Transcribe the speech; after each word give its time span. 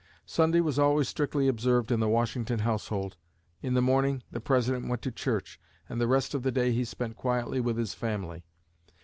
Sunday 0.25 0.61
was 0.61 0.79
always 0.79 1.07
strictly 1.07 1.47
observed 1.47 1.91
in 1.91 1.99
the 1.99 2.09
Washington 2.09 2.57
household. 2.61 3.17
In 3.61 3.75
the 3.75 3.83
morning, 3.83 4.23
the 4.31 4.39
President 4.41 4.87
went 4.87 5.03
to 5.03 5.11
church, 5.11 5.59
and 5.87 6.01
the 6.01 6.07
rest 6.07 6.33
of 6.33 6.41
the 6.41 6.51
day 6.51 6.71
he 6.71 6.83
spent 6.85 7.15
quietly 7.15 7.59
with 7.59 7.77
his 7.77 7.93
family. 7.93 8.43